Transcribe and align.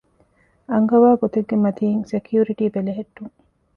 އަންގަވާގޮތެއްގެމަތީން 0.71 2.03
ސެކިއުރިޓީ 2.11 2.65
ބެލެހެއްޓުން 2.73 3.35